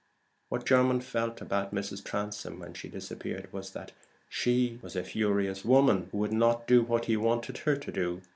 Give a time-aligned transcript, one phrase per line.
[0.49, 2.03] What Jermyn felt about Mrs.
[2.03, 3.91] Transome when she disappeared was, that
[4.29, 8.21] she was a furious woman who would not do what he wanted her to do.